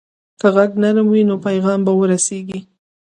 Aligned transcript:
که 0.39 0.47
غږ 0.55 0.71
نرم 0.81 1.07
وي، 1.11 1.21
نو 1.29 1.35
پیغام 1.45 1.79
به 1.85 1.91
ورسیږي. 1.99 2.59